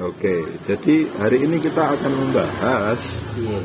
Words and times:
Oke, 0.00 0.32
jadi 0.64 1.12
hari 1.20 1.44
ini 1.44 1.60
kita 1.60 1.92
akan 1.92 2.12
membahas 2.14 3.20
Iya. 3.36 3.60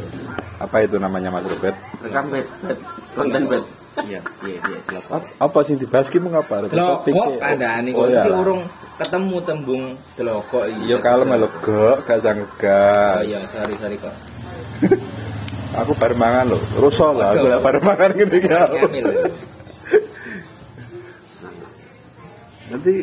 apa 0.60 0.84
itu 0.84 1.00
namanya 1.00 1.32
Mas 1.32 1.48
Robert? 1.48 1.78
Rekam 2.04 2.28
bet, 2.28 2.44
bet, 2.60 2.80
konten 3.16 3.42
bet. 3.48 3.64
Iya, 4.04 4.20
iya, 4.44 4.60
iya, 4.60 5.00
Apa 5.40 5.64
sih 5.64 5.80
dibahas 5.80 6.12
ki 6.12 6.20
mau 6.20 6.36
apa? 6.36 6.68
Delok 6.68 7.08
kok 7.08 7.40
kandhane 7.40 7.96
Oh, 7.96 8.04
kok 8.04 8.08
iya 8.12 8.28
sih 8.28 8.34
urung 8.36 8.62
ketemu 9.00 9.36
tembung 9.48 9.84
delok 10.20 10.44
kok 10.52 10.64
iki. 10.68 10.92
Iya 10.92 10.98
kalem 11.00 11.32
lho, 11.32 11.48
gak 11.64 11.96
gak 12.04 12.18
Oh 12.20 12.48
gak. 12.60 13.16
iya, 13.24 13.40
sorry 13.48 13.76
sorry 13.80 13.96
kok. 13.96 14.16
Aku 15.80 15.96
baru 15.96 16.20
mangan 16.20 16.52
lho. 16.52 16.60
Ruso 16.76 17.16
lah 17.16 17.32
aku 17.32 17.48
lah 17.48 17.60
baru 17.64 17.80
mangan 17.80 18.12
gini 18.12 18.38
ya. 18.44 18.64
Nanti 22.76 22.96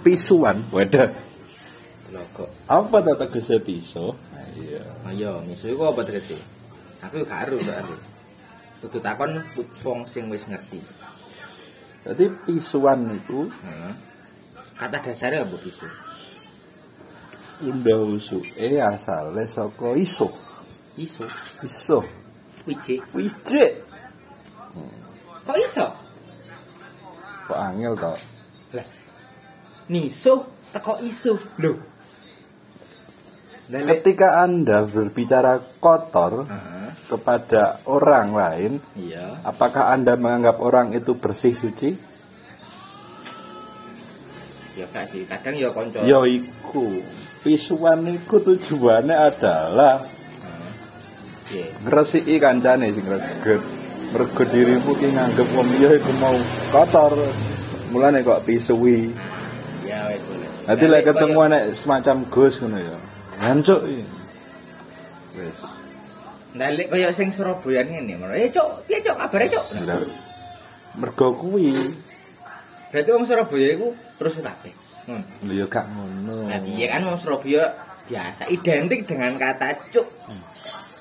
pisuan, 0.00 0.56
wadah. 0.72 1.31
Kok. 2.12 2.50
Apa 2.68 2.96
tata 3.00 3.24
tegese 3.24 3.56
piso? 3.64 4.12
Nah, 4.12 4.46
iya. 4.60 4.82
Ayo, 5.08 5.40
misu 5.48 5.72
iku 5.72 5.88
apa 5.88 6.04
tegese? 6.04 6.36
Aku 7.02 7.22
yo 7.22 7.24
gak 7.24 7.48
ero 7.48 7.56
kok 7.58 7.78
aku. 7.82 7.96
Kudu 8.84 8.98
takon 9.00 9.32
wong 9.80 10.04
sing 10.04 10.28
wis 10.28 10.44
ngerti. 10.46 10.82
Jadi 12.02 12.24
pisuan 12.44 13.06
itu 13.14 13.46
Heeh. 13.46 13.92
Kata 14.74 14.98
dasarnya 14.98 15.46
apa 15.46 15.56
itu? 15.62 15.86
unda 17.62 17.94
usuke 17.94 18.82
asale 18.82 19.46
saka 19.46 19.94
iso. 19.94 20.26
Iso. 20.98 21.24
Iso. 21.62 21.98
Wiji. 22.66 22.98
Wijik. 23.14 23.72
Kok 25.46 25.58
iso? 25.62 25.86
Kok 27.46 27.58
angel 27.58 27.94
to? 27.94 28.12
Lah. 28.74 28.86
Miso 29.90 30.34
teko 30.74 30.98
iso. 31.06 31.38
Lho. 31.62 31.91
Lele. 33.72 33.88
Ketika 33.96 34.44
Anda 34.44 34.84
berbicara 34.84 35.56
kotor 35.80 36.44
Heeh. 36.44 36.88
kepada 37.08 37.80
orang 37.88 38.36
lain, 38.36 38.72
Iya. 39.00 39.40
apakah 39.48 39.88
Anda 39.88 40.12
menganggap 40.20 40.60
orang 40.60 40.92
itu 40.92 41.16
bersih 41.16 41.56
suci? 41.56 41.96
Ya 44.76 44.84
gak 44.92 45.08
sih, 45.08 45.24
kadang 45.24 45.56
ya 45.56 45.72
konco. 45.72 46.04
Ya 46.04 46.20
iku. 46.28 47.00
Pisuan 47.40 48.04
iku 48.12 48.44
tujuannya 48.44 49.16
adalah 49.16 50.04
Iya. 51.48 51.68
ngresiki 51.88 52.36
kancane 52.36 52.92
sing 52.92 53.04
greget. 53.08 53.60
Mergo 54.12 54.44
dirimu 54.44 54.92
ki 54.92 55.08
nganggep 55.16 55.48
wong 55.56 55.68
liya 55.80 55.96
iku 55.96 56.12
mau 56.20 56.36
kotor. 56.68 57.16
Mulane 57.88 58.20
kok 58.20 58.44
pisui. 58.44 59.12
Ya 59.84 60.04
wes 60.12 60.20
boleh. 60.28 60.48
Nanti 60.68 60.84
lek 60.88 61.02
ketemu 61.08 61.40
nek 61.48 61.64
semacam 61.72 62.16
gus 62.28 62.60
ngono 62.60 62.76
ya. 62.80 62.96
Hancuk. 63.42 63.80
Wis. 65.34 65.56
Ndalik 66.52 66.92
kaya 66.92 67.08
sing 67.10 67.32
Surabaya 67.32 67.82
ngene. 67.82 68.20
Eh, 68.36 68.52
Cuk, 68.52 68.84
piye 68.86 69.00
Cuk 69.00 69.16
kabare 69.16 69.48
Cuk? 69.48 69.64
Lah, 69.82 69.98
Mergo 70.94 71.32
kuwi. 71.34 71.72
Berarti 72.92 73.08
wong 73.10 73.24
Surabaya 73.24 73.68
iku 73.72 73.88
terus 74.20 74.36
kabeh. 74.36 74.74
Ngono. 75.08 75.24
Lho 75.48 75.52
ya 75.56 75.66
gak 75.66 75.86
ngono. 75.88 76.36
Nah, 76.46 76.60
piye 76.60 76.86
kan 76.86 77.02
wong 77.02 77.16
Surabaya 77.18 77.72
biasa 78.06 78.52
identik 78.52 79.08
dengan 79.08 79.34
kata 79.40 79.72
Cuk. 79.90 80.06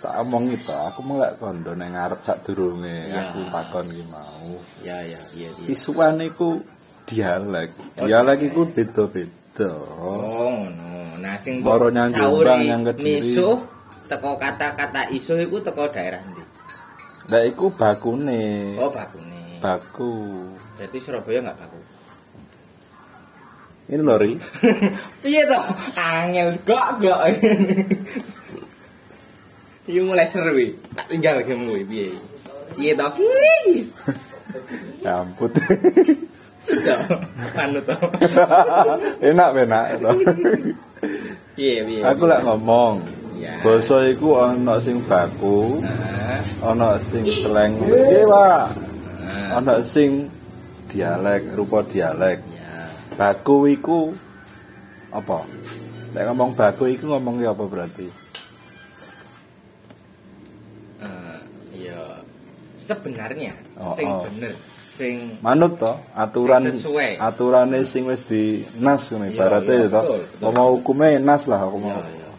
Tak 0.01 0.17
omong 0.25 0.49
itu, 0.49 0.73
aku 0.73 1.05
melek 1.05 1.37
kondo 1.37 1.77
nang 1.77 1.93
ngarep 1.93 2.25
sadurunge 2.25 3.05
Ya. 3.05 3.29
aku 3.29 3.45
takon 3.53 3.85
ki 3.85 4.01
mau. 4.09 4.57
Ya 4.81 4.97
ya, 5.05 5.19
iya 5.37 5.45
iya. 5.53 5.67
Pisuan 5.69 6.17
iku 6.25 6.57
dialek. 7.05 7.69
Oh, 8.01 8.09
Dialek 8.09 8.41
dialek. 8.41 8.49
iku 8.49 8.61
beda-beda. 8.65 9.69
Oh, 10.01 10.49
ngono. 10.57 10.90
Nah, 11.21 11.37
sing 11.37 11.61
Moro 11.61 11.93
nyang 11.93 12.09
Jombang, 12.09 12.65
nyang 12.65 12.81
Kediri. 12.89 13.21
Misuh 13.21 13.61
teko 14.09 14.35
kata-kata 14.41 15.13
iso 15.13 15.37
iku 15.37 15.61
teko 15.61 15.85
daerah 15.93 16.17
ndi? 16.17 16.43
Lah 17.29 17.45
iku 17.45 17.69
bakune. 17.69 18.75
Oh, 18.81 18.89
bakune. 18.89 19.61
Baku. 19.61 20.13
Berarti 20.75 20.97
Surabaya 20.97 21.39
enggak 21.45 21.57
baku. 21.61 21.79
Ini 23.91 24.01
lori. 24.01 24.33
Piye 25.21 25.45
to? 25.45 25.59
Angel 25.99 26.57
gak 26.65 26.87
gak. 26.97 27.21
Iki 29.85 29.99
mulai 30.01 30.25
seru. 30.25 30.57
Tak 30.97 31.05
tinggal 31.11 31.43
game 31.45 31.69
kuwi 31.69 31.83
piye. 31.85 32.07
Piye 32.73 32.97
to 32.97 33.05
ki? 33.13 33.29
Camput. 35.05 35.51
Sudah. 36.71 36.99
Manut 37.57 37.83
to. 37.85 37.97
enak 39.29 39.49
enak. 39.59 39.85
Piye 41.61 41.85
piye. 41.85 42.01
aku 42.01 42.25
lek 42.25 42.41
ngomong. 42.41 43.05
Ya. 43.37 43.53
Basa 43.61 44.09
iku 44.09 44.33
ana 44.33 44.81
sing 44.81 44.97
baku, 45.05 45.77
Nah, 45.77 46.41
ana 46.65 46.97
sing 46.97 47.21
slang. 47.29 47.77
Piye, 47.77 48.25
Pak? 48.25 48.65
nah, 49.21 49.61
Ana 49.61 49.77
sing 49.85 50.25
dialek, 50.89 51.53
rupa 51.53 51.85
dialek. 51.85 52.41
ya. 52.49 52.89
Baku 53.13 53.69
iku 53.69 54.09
apa? 55.13 55.45
Nek 56.17 56.33
ngomong 56.33 56.57
baku 56.57 56.89
iku 56.97 57.13
ngomong 57.13 57.45
apa 57.45 57.61
berarti? 57.69 58.09
Eh, 60.97 61.39
ya 61.77 62.01
sebenarnya 62.73 63.53
Oh, 63.77 63.93
sing 63.93 64.09
oh. 64.09 64.25
bener 64.25 64.57
sing 65.01 65.41
Manut 65.41 65.81
to, 65.81 65.97
aturan 66.13 66.61
Sing 66.69 66.77
sesuai. 66.77 67.17
aturane 67.17 67.81
sing 67.83 68.05
wis 68.05 68.21
di 68.21 68.61
nas 68.77 69.09
ngono 69.09 69.25
Iya, 69.25 69.33
ibarate 69.33 69.73
iya, 69.73 69.87
ya 69.89 69.93
to. 69.97 70.01
Ngomong 70.45 70.67
hukume 70.77 71.17
nas 71.17 71.49
lah 71.49 71.65
aku 71.65 71.81
ya 71.81 71.89
mau. 71.89 72.01
ya. 72.05 72.29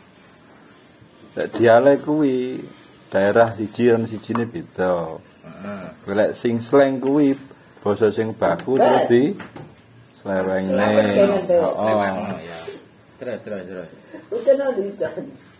Nek 1.35 1.47
dialek 1.59 1.99
kuwi 2.07 2.63
daerah 3.11 3.51
siji 3.59 3.91
lan 3.91 4.07
sijine 4.07 4.47
beda. 4.47 5.19
Heeh. 5.43 5.85
Lek 6.15 6.31
sing 6.39 6.63
slang 6.63 7.03
kuwi 7.03 7.35
basa 7.83 8.15
sing 8.15 8.31
baku 8.31 8.79
terus 8.79 9.05
di 9.11 9.23
slewengne. 10.23 10.87
Oh, 11.59 11.99
ngono, 11.99 12.39
ya. 12.39 12.59
Terus 13.19 13.39
terus 13.43 13.63
terus. 13.67 13.91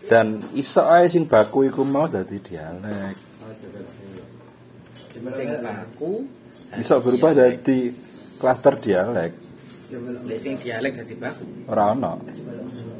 Dan 0.07 0.39
iso 0.55 0.83
ae 0.83 1.07
sing 1.07 1.27
baku 1.27 1.67
iku 1.67 1.83
mau 1.83 2.07
dadi 2.07 2.39
dialek. 2.39 3.15
Sing 5.11 5.23
baku 5.59 6.11
Iso 6.79 6.95
berubah 7.01 7.31
dialek. 7.37 7.61
dadi 7.61 7.79
klaster 8.41 8.73
dialek. 8.81 9.31
Lek 10.25 10.39
sing 10.41 10.57
dialek 10.57 10.97
dadi 10.97 11.15
baku. 11.17 11.45
Ora 11.69 11.93
ono. 11.93 12.13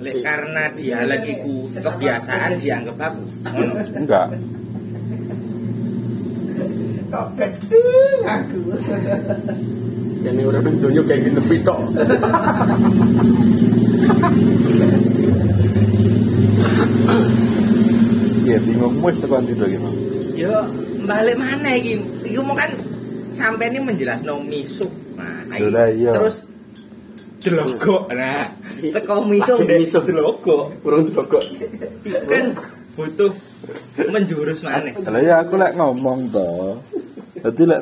Lek 0.04 0.16
karena 0.22 0.70
dialek 0.78 1.22
iku 1.26 1.70
kebiasaan 1.74 2.52
dianggap 2.62 2.96
baku. 2.98 3.24
Ngono. 3.50 3.74
Enggak. 3.98 4.28
kok 7.14 7.30
gedung 7.38 8.26
aku 8.26 8.62
Ini 10.24 10.42
orang 10.50 10.64
nang 10.66 10.76
donya 10.80 11.02
kayak 11.04 11.22
gini 11.30 11.58
tok. 11.68 11.80
Iya 18.48 18.58
bingung 18.64 18.96
wis 19.04 19.20
tekan 19.20 19.44
tidur 19.44 19.68
iki, 19.68 19.78
Mang. 19.84 19.96
Ya 20.40 20.64
balik 21.04 21.36
mana 21.36 21.76
iki? 21.76 22.00
Iku 22.24 22.40
mau 22.40 22.56
kan 22.56 22.72
sampai 23.34 23.74
ini 23.74 23.80
menjelasno 23.82 24.40
miso. 24.46 24.88
Nah, 25.18 25.44
iki 25.58 25.70
Lah, 25.70 25.90
iya. 25.90 26.14
terus 26.18 26.46
delogo. 27.44 28.08
Nah, 28.14 28.48
teko 28.80 29.26
miso. 29.28 29.60
delogo. 29.60 30.72
Kurang 30.80 31.10
didokok. 31.10 31.44
Iku 32.08 32.26
kan 32.30 32.46
butuh 32.94 33.32
menjurus 34.10 34.62
mana? 34.64 34.94
Lah 35.10 35.22
ya 35.22 35.36
aku 35.42 35.58
lek 35.58 35.76
ngomong 35.76 36.30
to. 36.30 36.78
Dadi 37.44 37.64
lek 37.68 37.82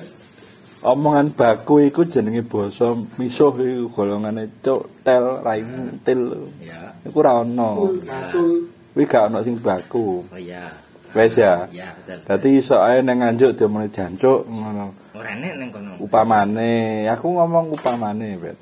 omongan 0.82 1.38
baku 1.38 1.86
iku 1.86 2.10
jenenge 2.10 2.42
basa 2.42 2.98
misuh 3.22 3.54
iku 3.54 3.94
golongane 3.94 4.50
cuk 4.66 5.06
tel 5.06 5.44
raimu 5.46 6.02
til. 6.02 6.50
Ya. 6.64 6.96
Iku 7.06 7.22
ora 7.22 7.46
ono. 7.46 7.94
aku 8.02 8.44
Kuwi 8.92 9.08
gak 9.08 9.32
ono 9.32 9.40
sing 9.40 9.56
baku. 9.56 10.28
Oh 10.28 10.40
iya. 10.40 10.68
Wes 11.12 11.36
ya. 11.36 11.68
Ya, 11.76 11.92
betul. 11.92 12.24
Dadi 12.24 12.50
iso 12.64 12.80
ae 12.80 13.04
nang 13.04 13.20
nganjuk 13.20 13.60
diomongni 13.60 13.92
jancuk 13.92 14.48
ngono. 14.48 14.96
Ora 15.12 15.32
nek 15.36 15.54
ning 15.60 15.70
kono. 15.76 15.92
Upamane, 16.00 17.04
aku 17.12 17.28
ngomong 17.36 17.76
upamane, 17.76 18.40
Bet. 18.40 18.56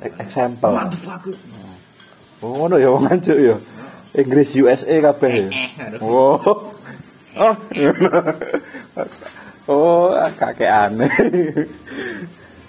E- 0.00 0.16
Example. 0.24 0.72
What 0.72 0.90
the 0.90 1.00
fuck? 1.04 1.24
Oh, 2.40 2.64
ngono 2.64 2.76
ya 2.80 2.88
wong 2.88 3.04
nganjuk 3.08 3.36
ya. 3.36 3.56
Inggris 4.14 4.54
USA 4.56 4.94
kabeh 5.12 5.32
ya. 5.32 5.48
Eh, 5.52 5.70
aduh. 5.80 5.98
Oh. 6.04 6.38
Oh. 7.34 7.50
oh, 9.66 10.06
kakek 10.38 10.70
aneh. 10.70 11.10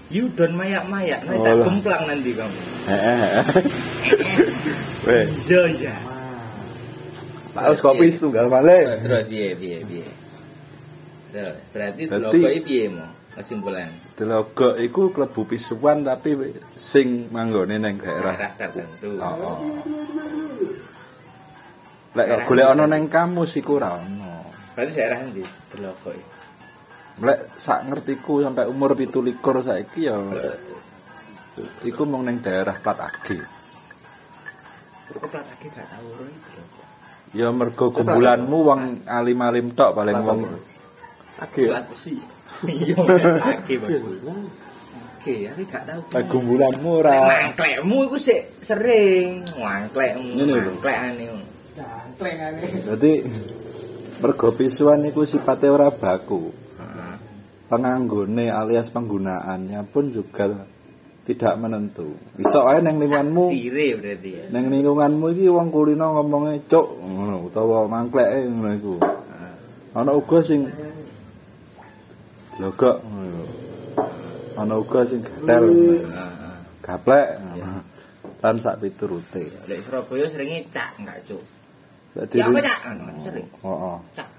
You 0.09 0.25
don't 0.33 0.57
mayak-mayak, 0.57 1.21
nanti 1.21 1.37
Oh, 1.37 1.45
tak 1.45 1.55
gemplang 1.69 2.03
nanti 2.09 2.31
kamu. 2.33 2.59
Heeh. 2.89 3.45
Weh, 5.05 5.25
Iya, 5.45 5.61
iya. 5.69 5.93
Harus 7.55 7.79
kopi 7.79 8.11
tunggal 8.11 8.47
malih. 8.47 8.99
Terus 8.99 9.23
piye 9.25 9.55
piye 9.55 9.77
piye. 9.83 10.07
Terus 11.31 11.55
berarti 11.71 12.01
Berarti- 12.07 12.39
logo 12.39 12.49
iki 12.51 12.61
piye 12.61 12.85
mo 12.91 13.05
kesimpulan? 13.35 13.89
Delogok 14.15 14.79
iku 14.79 15.11
klebu 15.11 15.41
pisuan 15.43 16.03
tapi 16.03 16.35
sing 16.75 17.27
manggone 17.31 17.75
ning 17.75 17.99
daerah. 17.99 18.35
tertentu. 18.55 19.19
Oh, 19.19 19.35
oh. 19.35 19.57
Lek 22.15 22.27
kok 22.31 22.39
golek 22.47 22.67
ana 22.71 22.87
ning 22.87 23.11
kamus 23.11 23.59
iku 23.59 23.75
ora 23.75 23.99
ono. 23.99 24.55
Berarti 24.71 24.91
daerah 24.95 25.19
ndi? 25.27 25.43
Delokok. 25.75 26.15
Lek 27.27 27.39
sak 27.55 27.87
ngertiku 27.87 28.39
sampai 28.39 28.67
umur 28.67 28.95
17 28.95 29.35
saiki 29.63 30.07
ya 30.07 30.15
iku 31.83 32.03
mung 32.03 32.23
ning 32.23 32.39
daerah 32.39 32.75
Plat 32.79 32.99
Age. 33.03 33.39
Kok 35.05 35.27
plat 35.27 35.43
lagi 35.43 35.67
gak 35.67 35.87
tau 35.91 36.07
ora 36.07 36.23
iki 36.23 36.39
Delokok. 36.39 36.87
Ya 37.35 37.51
mergo 37.51 37.91
gumbulanmu 37.91 38.57
wong 38.63 38.81
alim-alim 39.03 39.75
tok 39.75 39.91
paling 39.99 40.23
wong 40.23 40.39
Age. 41.35 41.67
Plat 41.67 41.83
besi. 41.91 42.15
Iya, 42.63 42.95
lagi 43.43 43.75
bagus. 43.75 44.23
Oke, 44.23 45.51
aku 45.51 45.67
gak 45.67 45.83
tau. 45.83 45.99
Lah 46.15 46.23
gumbulanmu 46.31 46.89
ora 47.03 47.27
Mangklekmu 47.27 48.07
iku 48.07 48.15
sik 48.15 48.63
sering 48.63 49.43
mangklekmu. 49.59 50.31
Mangklekane. 50.47 51.27
Jantleng 51.75 52.39
ane. 52.39 52.63
Dadi 52.87 53.13
mergo 54.23 54.55
pisuan 54.55 55.03
iku 55.03 55.27
sipate 55.27 55.67
ora 55.67 55.91
baku. 55.91 56.55
Penganggone 57.65 58.47
alias 58.47 58.93
penggunaannya 58.93 59.81
pun 59.91 60.13
juga 60.13 60.69
tidak 61.25 61.57
menentu. 61.57 62.13
Iso 62.37 62.69
ae 62.69 62.79
ning 62.85 63.01
lingkunganmu, 63.01 63.49
Sire 63.49 63.87
berarti 63.97 64.29
ya. 64.29 64.43
ning 64.53 64.69
lingkunganmu 64.69 65.25
iki 65.33 65.49
wong 65.49 65.73
kulino 65.73 66.13
ngomongnya 66.13 66.61
cuk 66.69 66.85
ngono 67.01 67.49
utawa 67.49 67.89
mangkleke 67.89 68.45
ngono 68.45 68.69
iku. 68.77 68.93
Ana 69.97 70.11
uga 70.13 70.39
sing 70.45 70.69
logok 72.61 72.97
ngono. 73.03 73.43
Ana 74.55 74.73
uga 74.79 75.01
sing 75.03 75.19
gatel, 75.25 75.65
Heeh. 75.67 76.57
gaplek. 76.79 77.29
Lan 78.45 78.61
sak 78.61 78.77
piturute. 78.77 79.49
Lek 79.65 79.81
Surabaya 79.89 80.29
seringnya 80.29 80.61
cak 80.69 80.89
enggak, 81.01 81.17
Cuk. 81.25 81.41
Ya 82.37 82.45
apa 82.45 82.59
cak? 82.61 82.79
Sering. 83.17 83.47
Heeh. 83.49 83.97
Cak. 84.13 84.29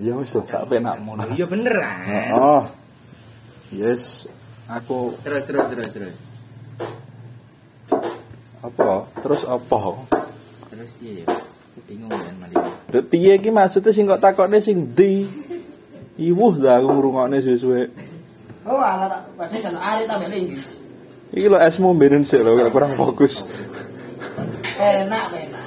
Ya 0.00 0.12
wis 0.16 0.32
lho 0.32 0.40
sak 0.48 0.64
penakmu. 0.64 1.12
Oh, 1.20 1.28
Iya 1.36 1.44
bener 1.44 1.74
kan. 1.76 1.96
Oh. 2.32 2.64
Yes, 3.70 4.24
aku 4.70 5.18
Terus 5.26 5.42
terus 5.46 5.64
terus 5.66 5.88
terus. 5.90 6.14
apa? 8.60 9.08
Terus 9.24 9.42
apa? 9.48 9.78
Terus 10.70 10.90
iya. 11.02 11.24
Bingung 11.88 12.12
kan 12.12 12.34
malih. 12.38 12.56
Lho 12.92 13.00
piye 13.02 13.34
iki 13.40 13.50
maksudnya 13.50 13.90
sing 13.90 14.04
kok 14.06 14.20
takokne 14.20 14.60
sing 14.60 14.94
ndi? 14.94 15.26
Iwuh 16.20 16.60
lah 16.60 16.78
aku 16.78 16.88
ngrungokne 16.92 17.40
suwe-suwe. 17.40 17.88
Oh, 18.68 18.76
ala 18.76 19.08
tak 19.08 19.24
padhe 19.34 19.58
kan 19.64 19.74
ali 19.74 20.04
tambah 20.04 20.28
linggis. 20.28 20.76
Iki 21.32 21.46
lho 21.48 21.58
esmu 21.58 21.96
mberen 21.96 22.22
sik 22.22 22.44
lho 22.44 22.54
kayak 22.54 22.70
kurang 22.70 22.92
fokus. 22.94 23.48
Enak, 24.76 25.26
enak. 25.32 25.64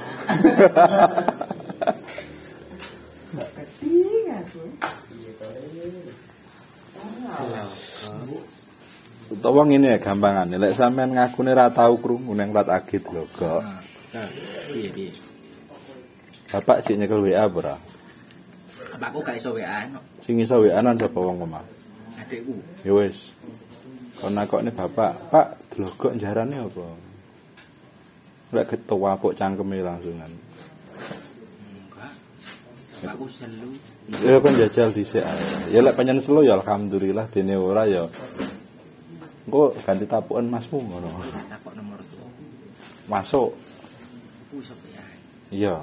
Keting 3.34 4.26
aku. 4.38 4.62
Utawa 9.32 9.64
ngene 9.64 9.96
ya 9.96 9.98
gampangane, 10.02 10.60
lek 10.60 10.76
sampean 10.76 11.16
ngakune 11.16 11.56
ra 11.56 11.72
tau 11.72 11.96
krungu 11.96 12.36
ning 12.36 12.52
plat 12.52 12.68
agit 12.68 13.00
lho 13.08 13.24
kok. 13.32 13.64
Nah, 14.12 14.28
iya 14.76 14.90
iya. 14.92 15.12
Bapak 16.52 16.84
sik 16.84 17.00
nyekel 17.00 17.24
WA 17.24 17.48
ora? 17.48 17.74
Bapakku 18.94 19.24
gak 19.24 19.40
iso 19.40 19.56
WA. 19.56 19.88
Sing 20.22 20.38
iso 20.38 20.60
WA-an 20.60 20.94
sapa 21.00 21.18
wong 21.18 21.40
omah? 21.42 21.64
Adekku. 22.20 22.54
Ya 22.86 22.92
wis. 22.94 23.34
Kon 24.20 24.38
nakokne 24.38 24.70
bapak, 24.70 25.18
Pak, 25.34 25.74
dlogok 25.74 26.14
jarane 26.20 26.62
apa? 26.62 26.86
Lek 28.54 28.70
ketua 28.70 29.18
kok 29.18 29.34
cangkeme 29.34 29.82
langsungan. 29.82 30.30
Bapakku 33.02 33.26
selu. 33.34 33.72
Ya 34.22 34.38
kan 34.38 34.52
jajal 34.54 34.88
dhisik. 34.94 35.24
Ya 35.72 35.80
lek 35.82 35.96
panjen 35.98 36.22
selo 36.22 36.44
ya 36.46 36.60
alhamdulillah 36.60 37.26
dene 37.34 37.58
ora 37.58 37.88
ya. 37.88 38.06
Engko 39.44 39.76
ganti 39.84 40.04
tapukan 40.08 40.46
masmu 40.48 40.78
ngono. 40.80 41.08
takok 41.52 41.72
nomor. 41.76 42.00
Masuk. 43.04 43.52
WA. 44.54 45.04
Iya. 45.52 45.74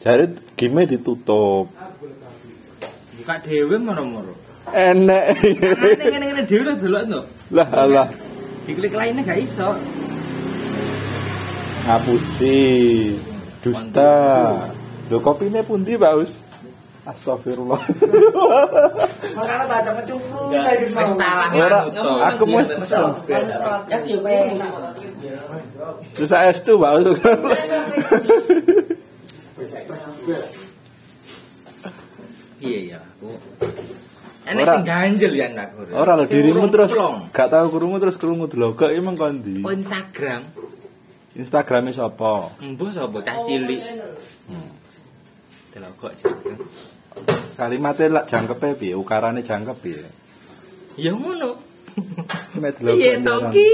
Jare 0.00 0.30
game 0.54 0.86
ditutup. 0.86 1.66
Buka 3.18 3.34
dhewe 3.42 3.76
ngono-ngono. 3.82 4.32
Enek. 4.70 5.24
Ngene 5.42 6.04
ngene 6.06 6.24
ngene 6.30 6.42
dhewe 6.46 6.62
lho 6.70 6.74
delok 6.78 7.04
to. 7.10 7.20
lah 7.50 7.68
alah 7.74 8.08
Diklik 8.64 8.94
lainnya 8.94 9.26
gak 9.26 9.40
iso. 9.42 9.74
ngapusi. 11.90 12.60
Dusta. 13.60 14.14
Lho 15.10 15.18
kopine 15.18 15.66
pundi, 15.66 15.98
Pak 15.98 16.22
Us? 16.22 16.32
Astagfirullah. 17.02 17.82
Makanya 19.36 19.64
baca 19.66 19.90
kecupru 20.02 20.42
saya 20.56 20.76
di 20.80 20.86
Wis 20.90 21.12
nganu, 21.14 22.12
aku 22.18 22.44
mau 22.46 22.62
pesen. 22.64 23.04
Ya 23.90 23.98
iya 24.02 24.18
enak. 24.54 24.72
Susah 26.16 26.50
es 26.50 26.58
tuh, 26.64 26.76
Pak. 26.80 26.92
Iya 32.60 32.78
iya 32.84 32.96
aku. 33.00 33.30
Ora. 34.50 34.66
sing 34.66 34.82
ganjel 34.82 35.32
ya 35.38 35.46
anak. 35.48 35.68
Ora 35.94 36.12
lho 36.18 36.24
dirimu 36.26 36.66
terus 36.68 36.92
gak 37.30 37.48
tahu 37.54 37.66
krungu 37.70 37.96
terus 38.02 38.16
krungu 38.18 38.50
delok 38.50 38.82
emang 38.90 39.14
kondi. 39.14 39.62
Oh 39.62 39.72
Instagram. 39.72 40.42
Instagramnya 41.38 41.94
sapa? 41.94 42.50
Embuh 42.58 42.90
sapa 42.90 43.22
cah 43.22 43.36
cilik. 43.46 43.80
Delok 45.70 45.92
kok 46.02 46.12
Instagram. 46.18 46.58
Kalimatnya 47.54 48.06
lak 48.10 48.26
jangkepe 48.26 48.68
piye? 48.74 48.94
Ukarane 48.98 49.46
jangkep 49.46 49.76
piye? 49.78 50.02
Ya 50.98 51.14
ngono. 51.14 51.54
Mek 52.58 52.72
delok 52.82 52.94
Iya 52.98 53.12
kok 53.22 53.22
to 53.22 53.36
ki. 53.54 53.70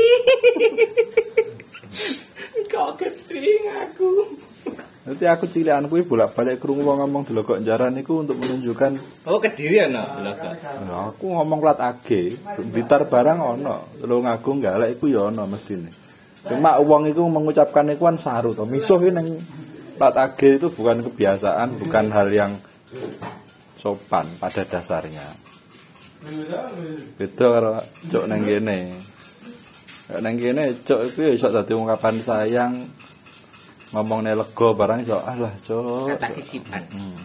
Kok 2.68 2.90
gedeng 3.00 3.64
aku. 3.80 4.10
Nanti 5.06 5.22
aku 5.22 5.46
cilikan 5.46 5.86
kuwi 5.86 6.02
bolak-balik 6.02 6.58
krungu 6.58 6.82
wong 6.82 6.98
ngomong 7.00 7.22
delok 7.30 7.62
jaran 7.62 7.94
iku 7.94 8.26
untuk 8.26 8.42
menunjukkan 8.42 9.24
Oh 9.24 9.38
kediri 9.40 9.86
ana 9.86 10.20
delok. 10.20 10.36
Nah, 10.84 11.14
aku 11.14 11.32
ngomong 11.32 11.62
plat 11.62 11.78
age, 11.80 12.36
Blitar 12.60 13.08
barang 13.08 13.38
ono, 13.40 13.96
Tulung 14.02 14.28
Agung 14.28 14.60
galak 14.60 14.98
iku 14.98 15.08
ya 15.08 15.32
ono 15.32 15.48
mestine. 15.48 15.88
Cuma 16.46 16.76
uang 16.78 17.10
itu 17.10 17.22
mengucapkan 17.24 17.88
kan 17.96 18.18
saru 18.20 18.52
to. 18.52 18.68
Misuh 18.68 19.02
ini 19.02 19.14
neng 19.14 19.28
plat 19.96 20.14
age 20.14 20.60
itu 20.60 20.68
bukan 20.70 21.02
kebiasaan, 21.02 21.80
bukan 21.80 22.06
hal 22.12 22.28
yang 22.30 22.52
sopan 23.80 24.28
pada 24.36 24.62
dasarnya. 24.68 25.24
Karo 27.36 27.80
cok 28.10 28.24
neng 28.28 28.42
kene. 28.44 28.78
Nek 30.06 30.20
Neng 30.22 30.34
kene 30.38 30.64
cok 30.86 31.00
itu 31.10 31.20
ya 31.26 31.30
iso 31.34 31.48
dadi 31.50 31.72
ungkapan 31.74 32.22
sayang. 32.22 32.72
Ngomong 33.94 34.26
lega 34.26 34.68
barang 34.74 35.00
iso 35.06 35.18
alah 35.22 35.54
cok. 35.64 36.12
Kata 36.14 36.28
sisipan. 36.36 36.82
Hmm. 36.92 37.18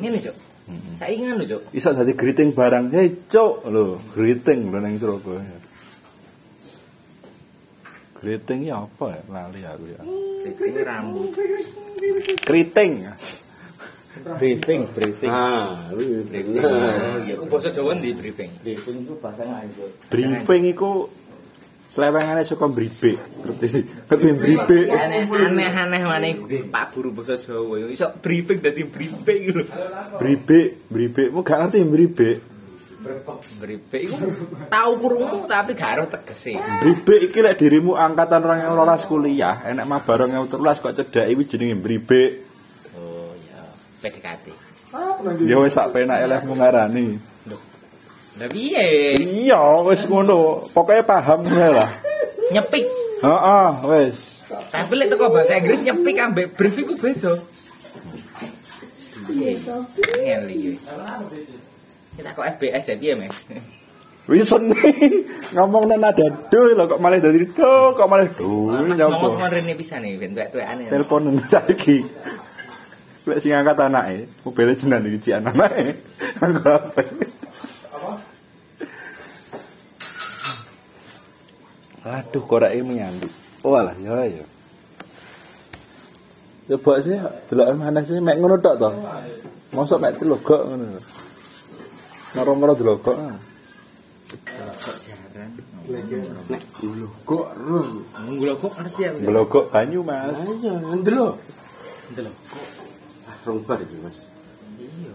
Ngene, 0.00 0.18
Cuk. 0.24 0.36
Hmm. 0.64 0.96
Saiki 0.96 1.22
ngono, 1.28 1.44
Cuk. 1.44 1.62
Iso 1.76 1.92
dadi 1.92 2.12
greeting 2.16 2.56
barang. 2.56 2.88
Hei 2.90 3.12
cok 3.28 3.68
lho, 3.68 4.00
greeting 4.16 4.72
lho 4.72 4.78
neng 4.80 4.96
Surabaya. 4.96 5.56
Greeting 8.20 8.68
ya 8.68 8.84
apa 8.84 9.16
ya? 9.16 9.22
Lali 9.32 9.60
aku 9.64 9.84
ya. 9.88 10.00
Ini 10.44 10.80
rambut. 10.84 11.32
Keriting. 12.44 12.92
briefing 14.36 14.84
briefing 14.90 15.30
Ah, 15.30 15.86
wih, 15.94 16.26
Briefing. 16.26 16.58
nah. 16.60 17.22
Ya, 17.24 17.38
aku 17.38 17.46
bahasa 17.46 17.70
Jawa 17.70 17.94
ndi 17.96 18.10
briefing. 18.12 18.50
briefing 18.60 19.06
itu 19.06 19.14
bahasanya 19.16 19.64
itu 19.64 19.86
Briefing 20.10 20.62
iku 20.68 21.08
selewengane 21.88 22.42
saka 22.44 22.66
bribe. 22.68 23.16
Ngerti? 23.16 23.68
Ngerti 24.10 24.28
bribe. 24.34 24.78
Aneh 24.92 25.24
aneh 25.24 25.70
aneh 25.72 26.02
maneh 26.04 26.32
Pak 26.68 26.92
Guru 26.92 27.14
bahasa 27.14 27.38
Jawa. 27.40 27.86
Iso 27.86 28.10
briefing 28.20 28.58
dadi 28.60 28.82
briefing 28.84 29.42
lho. 29.56 29.64
Bribe, 30.18 30.60
bribe. 30.90 31.22
Mu 31.30 31.40
gak 31.40 31.70
ngerti 31.70 31.78
bribe. 31.86 32.30
Briefing 33.00 34.12
iku 34.12 34.28
tau 34.68 34.92
krungu 35.00 35.48
tapi 35.48 35.72
gak 35.72 35.96
ero 35.96 36.04
tegese. 36.12 36.60
Bribe 36.84 37.14
iki 37.16 37.40
lek 37.40 37.56
dirimu 37.56 37.96
angkatan 37.96 38.44
2012 38.44 39.08
kuliah, 39.08 39.64
enek 39.64 39.88
mah 39.88 40.04
bareng 40.04 40.36
2013 40.52 40.84
kok 40.84 40.94
cedhak 41.00 41.26
iki 41.32 41.48
jenenge 41.48 41.80
bribe. 41.80 42.44
Oh 42.92 43.32
ya, 43.40 43.64
PDKT. 44.04 44.52
Ya 45.48 45.56
wis 45.64 45.72
sak 45.72 45.96
penake 45.96 46.28
lehmu 46.28 46.52
ngarani. 46.60 47.16
Lah 48.36 48.48
piye? 48.52 49.16
Iya, 49.16 49.80
wis 49.88 50.04
ngono. 50.04 50.68
Pokoke 50.68 51.00
paham 51.00 51.40
ngono 51.40 51.80
lah. 51.80 51.90
Nyepik. 52.52 52.84
Heeh, 53.24 53.68
wis. 53.88 54.44
Tapi 54.50 54.92
lek 54.92 55.08
teko 55.08 55.32
bahasa 55.32 55.56
Inggris 55.56 55.80
nyepik 55.80 56.16
ambek 56.20 56.52
brief 56.52 56.76
iku 56.76 56.94
beda. 57.00 57.32
Iya 59.32 59.50
to. 59.64 59.76
Ngel 60.20 60.42
iki. 60.52 60.72
Kita 62.20 62.36
kok 62.36 62.44
FBS 62.60 62.84
ya 62.84 62.96
piye, 63.00 63.16
Mas? 63.16 63.32
Wisen 64.28 64.76
ngomong 65.56 65.88
nang 65.88 66.04
nada 66.04 66.28
do 66.52 66.60
lho 66.68 66.84
kok 66.84 67.00
malah 67.00 67.16
dari 67.16 67.48
do 67.48 67.96
kok 67.96 68.04
malah 68.04 68.28
do 68.28 68.76
nyapa. 68.92 69.16
ngomong 69.16 69.48
rene 69.48 69.72
pisan 69.72 70.04
iki 70.04 70.20
ben 70.20 70.36
tuwek-tuwekane. 70.36 70.92
Telepon 70.92 71.40
saiki. 71.48 72.04
Lek 73.24 73.40
sing 73.40 73.56
angkat 73.56 73.80
anake, 73.80 74.28
mobilnya 74.44 74.76
jenengan 74.76 75.08
iki 75.08 75.18
cik 75.24 75.34
anake. 75.40 75.84
Anggo 76.44 76.68
apa? 76.68 77.00
Aduh, 82.20 82.44
koreke 82.44 82.84
menyanduk. 82.84 83.32
Oh 83.64 83.80
alah, 83.80 83.96
ya 83.96 84.12
ya. 84.28 84.44
Coba 86.70 87.00
sih, 87.00 87.16
delok 87.48 87.80
mana 87.80 88.04
sih 88.04 88.20
mek 88.20 88.36
ngono 88.36 88.60
tok 88.60 88.76
to. 88.76 88.90
Mosok 89.72 89.98
mek 90.04 90.20
delogok 90.20 90.68
ngono. 90.68 91.00
Moro-moro 92.30 92.72
delogok. 92.74 93.16
ah. 93.18 93.36
Kok 94.30 94.96
jaran. 95.02 95.50
Nek 96.46 96.62
lho 96.78 97.08
kok 97.26 97.46
ro. 97.58 97.80
Nggula 98.22 98.54
kok 98.54 98.72
ngerti 98.78 99.02
aku. 99.10 99.18
Delogok 99.26 99.64
banyu, 99.68 100.00
Mas. 100.06 100.34
Ayo 100.38 100.94
ndelok. 100.94 101.34
Ndelok. 102.14 102.34
Ah, 103.26 103.34
rong 103.42 103.58
bar 103.66 103.78
iki, 103.82 103.96
Mas. 103.98 104.16
Iya. 104.78 105.12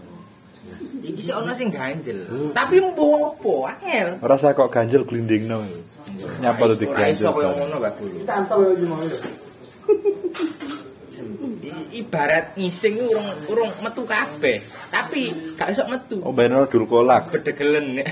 Iki 1.00 1.20
sih 1.24 1.32
ono 1.32 1.56
sing 1.56 1.72
ganjel. 1.72 2.20
Tapi 2.52 2.76
mbuh 2.84 3.32
apa? 3.32 3.54
Angel. 3.80 4.08
Rasa 4.20 4.52
kok 4.52 4.68
ganjel 4.68 5.08
glindingno. 5.08 5.64
Nyapa 6.44 6.68
lu 6.68 6.76
Ora 6.76 6.76
iso 6.76 6.80
diganjel. 6.84 7.32
koyo 7.32 7.50
ngono, 7.56 7.76
Pak 7.80 7.92
Guru. 7.96 8.16
Cantol 8.28 8.60
yo 8.76 8.86
mau. 8.92 9.00
Ibarat 11.96 12.60
ngising 12.60 13.00
urung 13.00 13.28
urung 13.48 13.72
metu 13.80 14.04
kabeh. 14.04 14.60
Tapi 14.92 15.32
gak 15.56 15.72
iso 15.72 15.88
metu. 15.88 16.20
Oh, 16.20 16.36
bener 16.36 16.68
dul 16.68 16.84
kolak. 16.84 17.32
Bedegelen. 17.32 18.04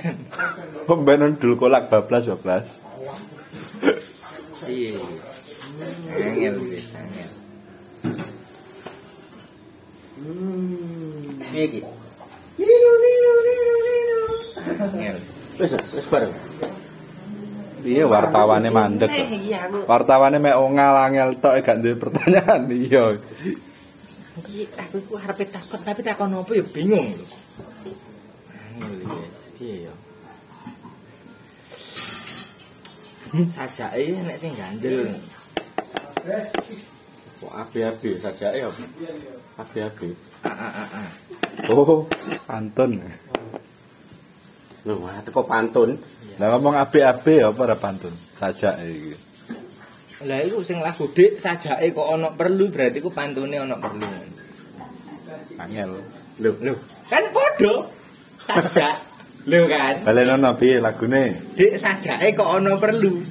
Oh, 0.89 0.97
bener 1.05 1.37
dul 1.37 1.61
kolak 1.61 1.93
bablas 1.93 2.25
bablas. 2.25 2.65
Iya. 4.65 5.05
Angel 6.17 6.57
wis 6.73 6.89
angel. 6.97 7.31
Piye 11.53 11.65
iki? 11.69 11.81
Angel. 14.81 15.17
Wis, 15.61 15.71
wis 15.77 16.07
bareng. 16.09 16.33
Iya 17.85 18.09
wartawane 18.09 18.73
mandek. 18.73 19.13
Eh, 19.13 19.53
iya. 19.53 19.69
Wartawane 19.69 20.41
mek 20.41 20.57
ongal 20.57 20.97
angel 21.05 21.37
tok 21.37 21.61
gak 21.61 21.85
duwe 21.85 22.01
pertanyaan. 22.01 22.65
Iya. 22.73 23.21
Iki 24.55 24.71
aku 24.79 24.97
ku 25.11 25.15
arepe 25.19 25.51
takon 25.51 25.83
tapi 25.83 26.07
takon 26.07 26.31
opo 26.39 26.55
ya 26.55 26.63
bingung 26.63 27.11
lho. 27.19 27.27
Angel 28.55 29.03
wis. 29.03 29.35
Piye 29.59 29.91
ya? 29.91 29.95
Sajake 33.51 34.15
nek 34.23 34.39
sing 34.39 34.55
ganjel. 34.55 35.11
Kok 37.43 37.51
api-api 37.51 38.11
sajake 38.23 38.63
apa? 38.63 38.83
Api-api. 39.59 40.15
Ah 40.47 40.55
ah 40.55 40.87
ah. 41.03 41.11
Oh, 41.75 42.07
pantun. 42.47 43.03
Lho, 44.87 44.95
wah 45.03 45.19
teko 45.27 45.43
pantun. 45.51 45.99
Lah 46.39 46.55
ngomong 46.55 46.79
api-api 46.79 47.43
ya 47.43 47.51
apa 47.51 47.59
ora 47.59 47.75
pantun? 47.75 48.15
Sajak 48.39 48.87
iki. 48.87 49.19
Lah 50.31 50.39
iku 50.47 50.63
sing 50.63 50.79
lagu 50.79 51.11
dik 51.11 51.43
sajake 51.43 51.91
kok 51.91 52.07
ana 52.07 52.31
perlu 52.31 52.71
berarti 52.71 53.03
ku 53.03 53.11
pantune 53.11 53.59
ana 53.59 53.83
perlu. 53.83 54.07
Angel. 55.59 55.91
Lho, 56.43 56.51
lho. 56.61 56.75
Kan 57.07 57.25
padha. 57.31 57.73
Sajak. 58.45 58.97
Lho 59.47 59.61
kan. 59.71 59.95
Balenono 60.03 60.51
piye 60.59 60.81
lagune? 60.83 61.23
Dik 61.55 61.79
sajake 61.79 62.35
kok 62.35 62.49
ana 62.49 62.75
perlu. 62.77 63.23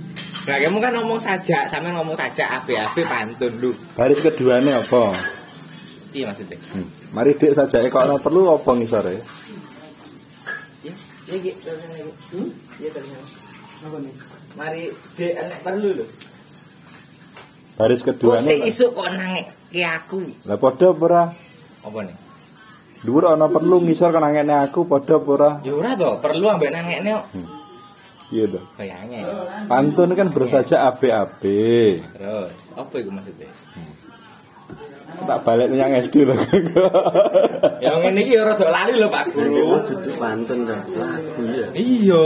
Lah 0.44 0.60
kamu 0.60 0.77
kan 0.84 0.92
ngomong 1.00 1.20
sajak, 1.24 1.72
sampe 1.72 1.88
ngomong 1.88 2.15
sajak 2.20 2.48
api-api 2.63 3.01
pantun 3.08 3.53
lho. 3.60 3.72
Baris 3.96 4.20
keduane 4.20 4.72
apa? 4.72 5.15
Iya 6.13 6.30
maksudnya. 6.30 6.58
Hmm. 6.72 6.88
Mari 7.12 7.32
dik 7.36 7.51
sajake 7.56 7.88
kok 7.92 8.03
ana 8.03 8.15
perlu 8.20 8.51
apa 8.51 8.72
ngisore? 8.75 9.15
Iya, 10.84 10.94
iya 11.27 11.36
iki. 11.39 11.51
Hmm? 12.32 12.50
Iya 12.80 12.89
terus. 12.92 13.12
Apa 13.84 13.98
nih? 14.00 14.13
Mari 14.56 14.82
dik 15.15 15.34
enek 15.34 15.60
perlu 15.63 15.89
lho. 15.92 16.06
Baris 17.74 18.00
Kok 18.06 18.08
keduane. 18.15 18.46
sik 18.46 18.60
isuk 18.70 18.89
kok 18.94 19.10
nangek 19.18 19.50
ke 19.74 19.82
aku. 19.82 20.22
Lah 20.46 20.56
padha 20.62 20.94
ora? 20.94 21.24
Apa 21.83 21.99
nih? 22.07 22.15
Dhuwur 23.03 23.35
ana 23.35 23.51
perlu 23.51 23.83
ngisor 23.83 24.15
kan 24.15 24.23
angene 24.23 24.55
aku 24.63 24.87
padha 24.87 25.19
apa 25.19 25.29
ora? 25.35 25.51
Ya 25.59 25.75
ora 25.75 25.91
to, 25.99 26.23
perlu 26.23 26.47
ambek 26.47 26.71
nangekne 26.71 27.19
kok. 27.19 27.25
Iya 28.31 28.43
to. 28.47 28.59
Kayaknya. 28.79 29.19
Pantun 29.67 30.09
kan 30.15 30.27
bersaja 30.31 30.87
api-api. 30.87 31.99
Terus, 31.99 32.55
apa 32.79 32.93
itu 32.95 33.11
maksudnya? 33.11 33.51
Tak 35.23 35.39
balik 35.45 35.69
yang 35.75 35.93
SD 35.93 36.25
lho. 36.25 36.35
Ya 37.83 37.99
ngene 37.99 38.23
iki 38.23 38.39
ora 38.39 38.55
rada 38.55 38.67
lali 38.71 38.95
lho 38.95 39.07
Pak 39.11 39.35
Guru. 39.35 39.83
Duduk 39.83 40.15
pantun 40.15 40.63
dah. 40.63 40.79
Lagu 40.95 41.43
ya. 41.51 41.67
Iya, 41.75 42.25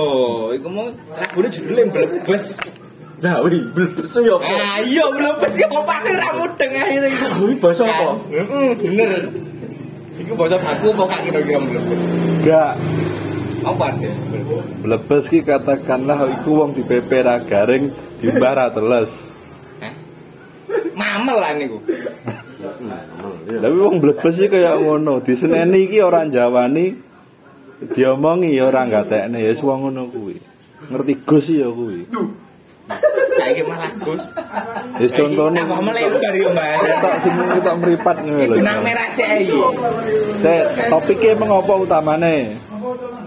iku 0.53 0.67
mau 0.69 0.85
lagune 1.17 1.47
judule 1.49 1.81
Blebes. 1.89 2.53
Lah, 3.17 3.41
wih, 3.41 3.65
blebes 3.73 4.13
yo 4.21 4.37
apa? 4.37 4.45
Ah 4.45 4.77
iya 4.85 5.09
Blebes 5.09 5.53
ya 5.57 5.65
kok 5.65 5.81
Pak 5.89 6.05
ra 6.05 6.29
mudeng 6.37 6.71
ae 6.77 7.01
iki. 7.01 7.25
Kuwi 7.33 7.53
basa 7.57 7.83
apa? 7.89 8.13
Heeh, 8.29 8.67
bener. 8.77 9.09
Iku 10.21 10.33
bahasa 10.37 10.57
baku 10.61 10.93
apa 10.93 11.03
kak 11.09 11.19
kira-kira 11.25 11.59
Blebes? 11.65 11.97
Enggak. 11.97 12.73
Apa 13.65 13.85
dia? 13.97 14.13
Blebes 14.85 15.25
ki 15.33 15.39
katakanlah 15.41 16.29
iku 16.29 16.61
wong 16.61 16.77
di 16.77 16.85
PP 16.85 17.09
ra 17.25 17.41
garing 17.41 17.89
dimbah 18.21 18.53
ra 18.53 18.65
teles. 18.69 19.09
Mamel 20.93 21.37
lah 21.41 21.51
niku. 21.57 21.81
Tapi 23.47 23.77
wong 23.81 23.97
blebes 23.97 24.37
iki 24.37 24.61
kaya 24.61 24.77
ngono, 24.77 25.25
diseneni 25.25 25.89
iki 25.89 26.03
ora 26.05 26.21
njawani 26.21 26.93
diomongi 27.97 28.57
ya 28.57 28.69
ora 28.69 28.85
gatekne 28.85 29.41
ya 29.41 29.57
wong 29.57 29.89
ngono 29.89 30.01
kuwi. 30.13 30.37
Ngerti 30.93 31.13
Gus 31.25 31.45
ya 31.49 31.69
kuwi. 31.73 32.05
Saiki 33.47 33.63
malah 33.63 33.91
Gus. 34.03 34.23
Wis 34.99 35.11
contone 35.15 35.55
Tambah 35.55 35.79
melebar 35.79 36.33
yo 36.35 36.47
Mbak. 36.51 36.75
tok 36.99 37.13
sing 37.23 37.33
ketok 37.33 37.75
mripat 37.79 38.15
ngono 38.19 38.43
lho. 38.43 38.55
Benang 38.59 38.79
merah 38.83 39.07
sih 39.15 39.23
iki. 39.39 39.59
Cek 40.43 40.61
topike 40.91 41.31
mengapa 41.39 41.73
utamane? 41.79 42.59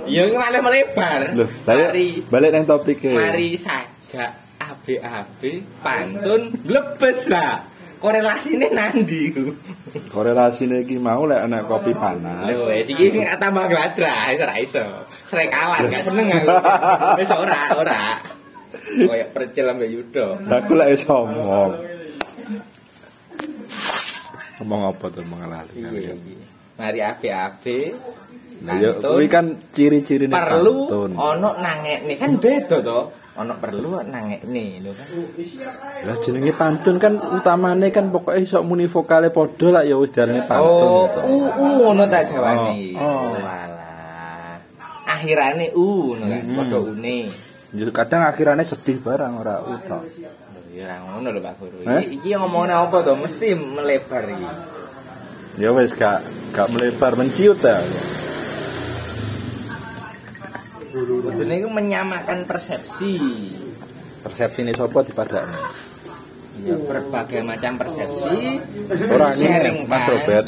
Ya 0.05 0.29
malah 0.29 0.61
melebar. 0.61 1.19
Loh, 1.33 1.49
balik 1.65 1.89
Mari 1.89 2.07
balik 2.29 2.51
nang 2.53 2.65
topike. 2.69 3.15
mari 3.17 3.57
saja 3.57 4.37
AB-AB 4.61 5.41
pantun 5.81 6.53
glebes 6.61 7.33
lah. 7.33 7.65
Korelasine 8.01 8.73
nandi 8.73 9.29
iku. 9.29 9.53
Korelasine 10.09 10.85
iki 10.85 10.97
mau 10.97 11.25
lek 11.25 11.45
ana 11.45 11.65
kopi 11.65 11.93
panas. 11.97 12.45
Lho 12.45 12.69
wis 12.69 12.89
iki 12.89 13.09
sing 13.09 13.25
tambah 13.41 13.69
gladra, 13.69 14.33
wis 14.33 14.41
ora 14.41 14.55
iso. 14.61 14.85
Srekalan 15.31 15.87
gak 15.89 16.03
seneng 16.03 16.27
aku. 16.33 16.49
Wis 17.23 17.31
ora, 17.31 17.61
ora. 17.79 18.01
Kayak 18.91 19.29
percil 19.31 19.65
ambek 19.67 19.89
Yudo. 19.89 20.27
Aku 20.43 20.73
lek 20.75 20.89
iso 20.95 21.15
ngomong. 21.15 21.73
Ngomong 24.59 24.83
apa 24.89 25.07
tuh 25.09 25.25
mengalali 25.25 25.73
Iya 25.75 26.13
iki. 26.13 26.35
Mari 26.77 26.99
AB-AB 27.01 27.65
Nah, 28.61 28.77
ya, 28.77 28.93
pantun. 28.93 29.17
kuwi 29.17 29.25
kan 29.25 29.47
ciri-ciri 29.73 30.29
perlu 30.29 30.85
ono 31.09 31.57
nangekne 31.57 32.13
kan 32.15 32.37
beda 32.37 32.85
to. 32.85 33.01
Ono 33.41 33.57
perlu 33.57 34.05
nangekne 34.05 34.85
lho 34.85 34.93
kan. 34.93 35.09
Lah 36.05 36.17
jenenge 36.21 36.53
pantun 36.53 37.01
kan 37.01 37.17
utamane 37.17 37.89
kan 37.89 38.13
pokoknya 38.13 38.37
iso 38.39 38.61
muni 38.61 38.85
vokale 38.85 39.33
padha 39.33 39.69
lah 39.73 39.81
ya 39.81 39.97
wis 39.97 40.13
diarani 40.13 40.45
pantun. 40.45 40.69
Oh, 40.69 41.09
u 41.25 41.37
u 41.49 41.65
ngono 41.81 42.05
tak 42.05 42.29
jawane. 42.29 43.01
Oh, 43.01 43.01
oh. 43.01 43.33
Walah. 43.33 44.61
Akhirane 45.09 45.73
u 45.73 45.87
ngono 46.13 46.25
kan, 46.29 46.43
Hmm. 46.45 46.57
padha 46.61 46.79
une. 46.85 47.17
Ya, 47.71 47.87
kadang 47.95 48.27
akhirnya 48.27 48.67
sedih 48.67 48.99
barang 48.99 49.33
ora. 49.39 49.63
Lho 49.63 49.99
ya 50.71 51.03
ngono 51.03 51.29
lho 51.35 51.41
Pak 51.43 51.55
Guru. 51.59 51.77
Eh? 51.87 52.19
Iki, 52.19 52.39
ngomongnya 52.39 52.83
apa 52.83 53.03
to? 53.03 53.13
Mesti 53.19 53.47
melebar 53.59 54.25
iki. 54.27 54.49
Ya 55.59 55.75
wis 55.75 55.93
gak 55.93 56.25
gak 56.55 56.71
melebar 56.71 57.19
menciut 57.19 57.59
ya. 57.61 57.83
Kudune 60.91 61.55
iku 61.63 61.71
menyamakan 61.71 62.47
persepsi. 62.47 63.13
Persepsi 64.25 64.61
ini 64.67 64.73
sopo 64.75 65.03
dipadakno. 65.07 65.59
Ya 66.61 66.75
berbagai 66.77 67.41
macam 67.47 67.79
persepsi. 67.79 68.63
Ora 69.11 69.31
sharing 69.37 69.87
ini 69.87 69.91
Mas. 69.91 70.07
Robert. 70.11 70.47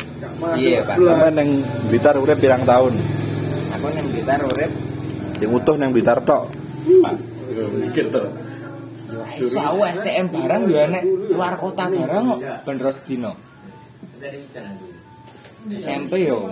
Iya, 0.59 0.83
Pak. 0.83 0.97
Sampeyan 0.99 1.33
nang 1.39 1.49
Blitar 1.87 2.15
urip 2.19 2.39
pirang 2.43 2.67
tahun? 2.67 2.99
Aku 3.79 3.87
nang 3.95 4.07
Blitar 4.11 4.41
urip 4.43 4.71
Sing 5.39 5.51
utuh 5.55 5.75
nang 5.79 5.95
Blitar 5.95 6.19
tok. 6.27 6.62
Mikir 6.83 8.07
to. 8.11 8.23
iso 9.39 9.61
aku 9.61 9.85
STM 9.93 10.27
barang 10.33 10.63
yo 10.73 10.83
nek 10.89 11.05
luar 11.33 11.55
kota 11.61 11.85
barang 11.89 12.25
kok 12.33 12.41
ben 12.65 12.77
sedino. 12.93 13.33
SMP 15.69 16.13
yo. 16.27 16.49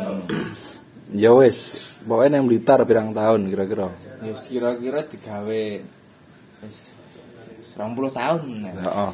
Ya 1.11 1.35
wis, 1.35 1.83
pokoknya 2.07 2.39
nang 2.39 2.47
Blitar 2.47 2.79
pirang 2.87 3.11
tahun 3.11 3.51
kira-kira. 3.51 3.91
Ya 4.23 4.31
wis 4.31 4.45
kira-kira 4.47 5.01
digawe 5.09 5.63
wis 6.63 6.79
20 7.75 8.13
tahun. 8.13 8.43
Heeh. 8.71 9.11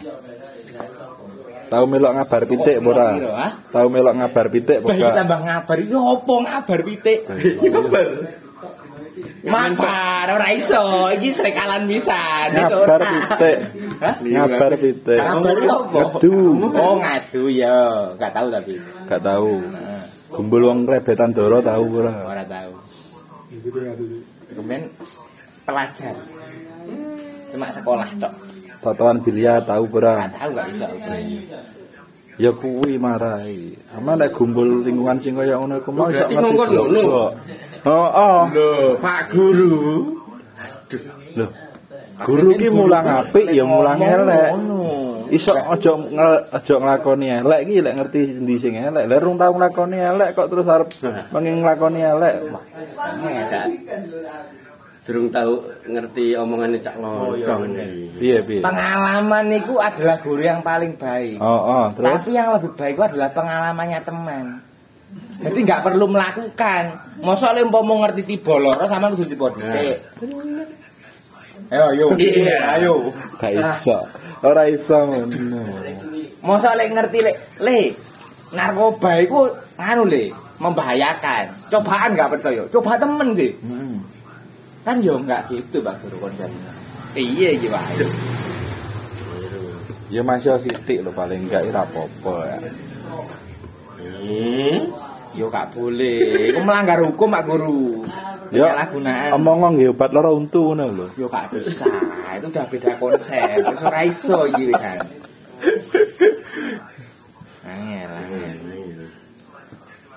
Tahu 1.66 1.84
melok 1.90 2.12
ngabar 2.14 2.42
pitik 2.46 2.78
apa 2.78 2.88
ora? 2.94 3.08
Ah? 3.34 3.52
Tahu 3.74 3.86
melok 3.90 4.14
ngabar 4.14 4.46
pitik 4.54 4.86
apa 4.86 5.18
tambah 5.18 5.40
ngabar 5.42 5.76
iki 5.82 5.96
opo 5.98 6.34
ngabar 6.46 6.80
pitik? 6.86 7.18
Ngabar. 7.26 8.06
Mabar 9.46 10.26
ora 10.26 10.50
iso, 10.50 11.06
iki 11.14 11.30
srekalan. 11.30 11.86
Wis 11.86 12.10
Ngabar 12.10 12.98
pitik. 12.98 13.58
Ngabar 14.26 14.72
pitik. 14.74 15.20
Ngabar 15.22 15.56
opo? 15.70 16.18
Ngedu. 16.18 16.34
Oh, 16.74 16.94
ngadu 16.98 17.42
ya, 17.54 17.74
enggak 18.18 18.32
tahu 18.34 18.46
tapi. 18.50 18.74
Gak 19.06 19.22
tahu. 19.22 19.62
Heeh, 19.62 20.02
Gumbul 20.34 20.62
wong 20.66 20.78
rebetan 20.90 21.30
doro 21.30 21.62
tahu 21.62 22.02
ora? 22.02 22.26
ora 22.26 22.42
tahu. 22.42 22.72
Kemudian 24.50 24.82
pelajar. 25.62 26.14
Cuma 27.54 27.66
sekolah 27.70 28.08
tok. 28.18 28.34
Totoan 28.82 29.22
biliar 29.22 29.62
tahu 29.62 29.86
ora? 29.94 30.26
Enggak 30.26 30.32
tahu 30.42 30.50
enggak 30.58 30.66
iso. 30.74 30.86
Ya 32.36 32.50
kuwi 32.52 33.00
marai. 33.00 33.78
Sama 33.94 34.12
nek 34.18 34.34
gumbul 34.34 34.82
lingkungan 34.84 35.22
sing 35.22 35.38
kaya 35.38 35.56
ngono 35.56 35.80
iku 35.80 35.88
mau 35.94 36.10
iso 36.10 36.26
Berarti 36.26 36.34
ngerti. 36.34 37.64
Oh, 37.86 38.08
oh. 38.10 38.38
Loh, 38.50 38.98
Pak 38.98 39.30
Guru. 39.30 39.74
Loh. 41.38 41.50
Guru 42.16 42.56
ki 42.56 42.68
mulang 42.72 43.06
apik 43.06 43.46
ya 43.52 43.62
mulang 43.62 44.00
elek. 44.00 44.50
Iso 45.30 45.52
aja 45.52 45.92
aja 46.54 46.74
nglakoni 46.80 47.28
elek 47.44 47.60
iki 47.66 47.84
lek 47.84 47.94
ngerti 47.98 48.20
endi 48.40 48.56
sing 48.56 48.74
elek. 48.74 49.04
Lek 49.04 49.20
rung 49.20 49.36
tau 49.36 49.52
nglakoni 49.52 50.00
elek 50.00 50.32
kok 50.32 50.48
terus 50.48 50.66
arep 50.66 50.88
pengen 51.30 51.60
nglakoni 51.60 52.00
elek. 52.00 52.34
Durung 55.06 55.30
tahu 55.30 55.54
ngerti 55.86 56.34
omongannya 56.34 56.82
Cak 56.82 56.96
Lodong. 56.98 57.78
Piye 58.18 58.42
piye? 58.42 58.58
Pengalaman 58.58 59.46
itu 59.54 59.78
adalah 59.78 60.18
guru 60.18 60.42
yang 60.42 60.66
paling 60.66 60.98
baik. 60.98 61.38
Oh, 61.38 61.46
oh, 61.46 61.84
terus 61.94 62.10
Tapi 62.10 62.30
yang 62.34 62.50
lebih 62.50 62.74
baik 62.74 62.98
itu 62.98 63.04
adalah 63.14 63.30
pengalamannya 63.30 64.00
teman. 64.02 64.46
Jadi 65.36 65.58
nggak 65.68 65.82
perlu 65.84 66.06
melakukan. 66.08 66.82
Masa 67.20 67.52
le 67.52 67.64
mau 67.68 67.84
ngerti 67.84 68.22
tiba 68.24 68.56
loro 68.56 68.84
sama 68.88 69.12
kudu 69.12 69.28
tiba 69.28 69.52
dhisik. 69.52 69.98
Ayo, 71.66 71.84
ayo. 71.92 72.06
Iya. 72.16 72.58
ayo. 72.78 72.94
gak 73.36 73.52
iso. 73.52 73.96
Ora 74.40 74.64
iso 74.70 74.96
ngono. 74.96 75.60
Masa 76.40 76.72
le 76.78 76.84
ngerti 76.88 77.18
le, 77.20 77.32
le 77.60 77.78
narkoba 78.54 79.20
itu 79.20 79.50
nganu 79.76 80.04
le, 80.08 80.32
membahayakan. 80.62 81.44
Cobaan 81.68 82.16
nggak 82.16 82.30
percaya. 82.38 82.62
Coba 82.72 82.96
temen 82.96 83.28
sih. 83.36 83.52
Hmm. 83.60 83.98
Kan 84.86 85.02
yo 85.02 85.20
nggak 85.20 85.50
gitu 85.52 85.82
Pak 85.82 86.00
Guru 86.00 86.30
konsepnya. 86.30 86.72
Iya 87.12 87.48
iki 87.58 87.68
Pak. 87.68 87.82
Ya 90.06 90.22
masih 90.22 90.54
sithik 90.62 91.02
lho 91.02 91.10
paling 91.10 91.50
enggak 91.50 91.66
ora 91.66 91.82
apa-apa 91.82 92.34
ya. 92.46 92.58
Hmm. 94.22 94.80
Yo 95.36 95.52
gak 95.52 95.76
boleh. 95.76 96.48
Iku 96.48 96.64
melanggar 96.64 97.04
hukum 97.04 97.28
Pak 97.28 97.44
Guru. 97.44 98.08
Ya, 98.48 98.72
Penyalahgunaan. 98.72 99.30
Omong 99.36 99.76
nggih 99.76 99.92
obat 99.92 100.10
lara 100.16 100.32
untu 100.32 100.72
ngono 100.72 100.84
lho. 100.88 101.06
Yo 101.20 101.28
gak 101.28 101.52
bisa. 101.52 101.84
Itu 102.40 102.48
udah 102.48 102.64
beda 102.72 102.90
konsep. 102.96 103.60
Wis 103.68 103.80
ora 103.84 104.00
iso 104.08 104.38
iki 104.48 104.72
kan. 104.72 104.98
Angel, 107.68 108.10
angel. 108.16 108.58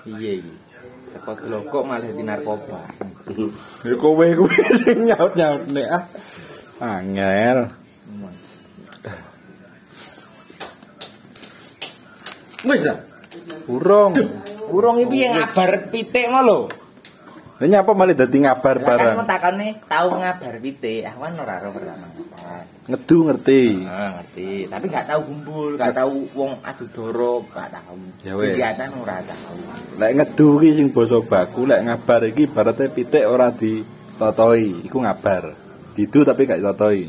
Iya 0.08 0.32
iki. 0.40 0.54
Teko 1.10 1.32
glokok 1.36 1.82
malah 1.84 2.08
di 2.08 2.22
narkoba. 2.24 2.80
Ya 3.84 3.94
kowe 4.00 4.24
kowe 4.24 4.56
sing 4.80 4.98
nyaut-nyaut 5.04 5.62
nek 5.68 5.88
ah. 5.90 6.02
Angel. 6.80 7.58
Wis 12.64 12.84
ah. 12.88 12.98
Urung. 13.68 14.14
Urung 14.70 14.98
iki 15.02 15.26
yang 15.26 15.34
ngabar 15.36 15.90
pitik 15.90 16.26
mah 16.30 16.42
lho. 16.46 16.70
Lah 17.60 17.68
nyapa 17.68 17.92
malah 17.92 18.16
dadi 18.16 18.40
ngabar 18.40 18.80
kan 18.80 18.88
barang. 18.88 19.16
mau 19.20 19.28
takone 19.28 19.68
tau 19.84 20.08
ngabar 20.16 20.54
pitik. 20.64 21.04
Aku 21.12 21.18
kan 21.20 21.36
ora 21.36 21.54
pertama 21.60 22.06
ngabar. 22.08 22.64
Ngedu 22.88 23.16
ngerti. 23.28 23.62
Ah, 23.84 24.10
ngerti. 24.16 24.48
Tapi 24.64 24.84
gak 24.88 25.06
tahu 25.12 25.20
gumbul, 25.28 25.68
gak 25.76 25.92
tahu 25.92 26.14
wong 26.32 26.52
adu 26.64 26.84
doro, 26.88 27.44
gak 27.52 27.68
tahu. 27.68 28.00
Ya. 28.24 28.32
Kegiatan 28.32 28.90
ora 28.96 29.20
tahu. 29.20 29.60
Lek 30.00 30.12
ngedu 30.16 30.48
ki 30.56 30.68
sing 30.72 30.86
basa 30.88 31.20
baku, 31.20 31.68
lek 31.68 31.84
ngabar 31.84 32.20
iki 32.32 32.48
ibarate 32.48 32.88
pitik 32.88 33.28
ora 33.28 33.52
ditotoi, 33.52 34.88
iku 34.88 34.96
ngabar. 35.04 35.52
Didu 35.92 36.24
tapi 36.24 36.48
gak 36.48 36.64
ditotoi. 36.64 37.02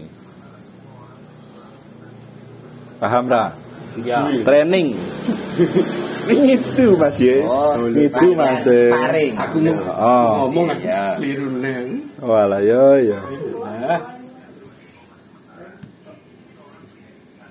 Paham 3.00 3.26
ra? 3.32 3.56
Ya. 4.04 4.28
Training. 4.44 5.00
Itu 6.22 6.86
Mas 6.96 7.18
ya. 7.18 7.42
Oh, 7.44 7.88
itu 7.88 8.28
Mas. 8.34 8.62
ya. 8.62 8.94
Sparring. 8.94 9.34
Aku 9.36 9.56
mau 9.58 9.74
Oh. 9.90 10.30
ngomong 10.46 10.68
Iya. 10.78 11.18
keliru 11.18 11.48
neng. 11.58 11.88
Walah 12.20 12.62
yo 12.62 12.86
yo. 13.02 13.20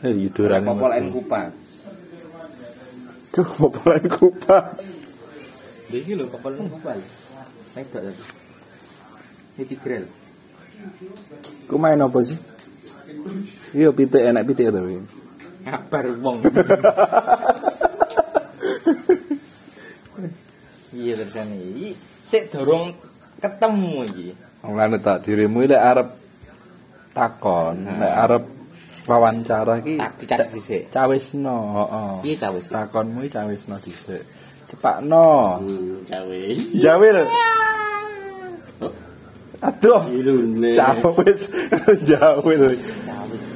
Eh, 0.00 0.14
itu 0.16 0.40
orang 0.48 0.64
Popolan 0.64 1.12
kupang. 1.12 1.48
Tuh, 3.30 3.44
popolan 3.46 4.04
kupang. 4.08 4.66
Iki 5.92 6.12
lho 6.16 6.24
popolan 6.26 6.64
kupang. 6.66 6.96
Wedok 7.76 8.00
tadi. 8.00 8.22
Ini 9.54 9.64
tigrel. 9.68 10.04
Ku 11.68 11.76
main 11.76 12.00
apa 12.00 12.18
sih? 12.24 12.38
Iya, 13.76 13.92
pitik 13.92 14.24
enak 14.24 14.48
pitik 14.48 14.72
tapi. 14.72 15.04
Kabar 15.60 16.04
wong. 16.16 16.38
Iya 20.90 21.22
tersane 21.22 21.54
iki 21.54 21.94
sik 22.26 22.50
dorong 22.50 22.90
ketemu 23.38 24.02
iki. 24.10 24.28
Ngene 24.66 24.98
tak 24.98 25.22
dirimu 25.22 25.62
lek 25.62 25.78
arep 25.78 26.08
takon, 27.14 27.86
lek 27.86 28.14
arep 28.26 28.44
wawancara 29.06 29.78
iki 29.78 30.02
dicak 30.18 30.50
dhisik. 30.50 30.90
cawisno, 30.90 31.56
heeh. 31.78 32.12
Piye 32.26 32.34
cawis? 32.34 32.66
Takonmu 32.66 33.22
iki 33.22 33.38
cawisno 33.38 33.78
dhisik. 33.78 34.22
Cepakno. 34.70 35.62
Hmm, 35.62 36.02
cawe. 36.10 36.42
Jawil. 36.78 37.18
Aduh. 39.62 40.02
Cawis. 40.74 41.40
Jawil. 42.10 42.62
Cawis. 43.06 43.46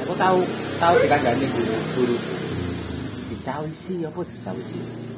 Aku 0.00 0.14
tahu 0.16 0.40
tahu 0.80 0.94
dikandani 1.00 1.46
guru 1.52 1.76
guru. 1.96 2.16
Dicawisi 3.32 4.04
apa 4.04 4.20
dicawisi? 4.20 5.11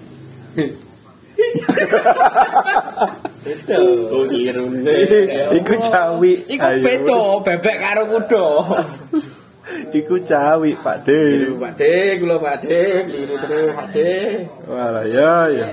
Itu. 3.44 3.82
Keliru 4.08 4.66
neng. 4.70 5.28
Iku 5.58 5.74
cawi. 5.82 6.32
Iku 6.48 6.68
beda 6.80 7.20
bebek 7.44 7.76
karo 7.82 8.02
kuda. 8.08 8.46
Iku 9.90 10.14
cawi, 10.22 10.76
Pak 10.78 11.08
De. 11.08 11.50
Pak 11.58 11.72
De, 11.76 11.94
kula 12.20 12.36
Pak 12.38 12.56
De, 12.62 12.80
keliru 13.08 13.34
terus 13.42 13.74
Pak 13.74 13.86
De. 13.92 14.10
Walah 14.70 15.04
ya 15.08 15.50
ya. 15.50 15.66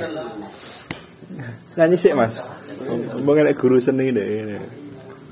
Nyanyi 1.77 1.95
sih, 1.95 2.11
Mas. 2.11 2.51
Ngomong 2.81 3.45
nek 3.45 3.55
guru 3.55 3.79
seni 3.79 4.11
deh. 4.11 4.59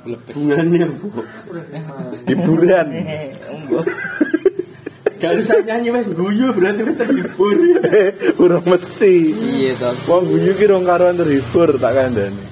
Hubungannya, 0.06 0.88
Bu. 0.96 1.08
Hiburan. 2.30 2.88
Enggak. 2.94 3.86
Gak 5.20 5.32
usah 5.36 5.60
nyanyi 5.62 5.92
wes 5.92 6.08
guyu 6.10 6.48
berarti 6.52 6.82
wes 6.82 6.96
terhibur. 6.96 7.56
Urung 8.40 8.66
mesti. 8.66 9.14
Iya 9.36 9.72
toh. 9.76 9.94
Wong 10.08 10.24
guyu 10.28 10.52
ki 10.56 10.66
rong 10.66 10.84
karuan 10.84 11.16
terhibur 11.16 11.76
tak 11.76 11.92
kandhani. 11.94 12.44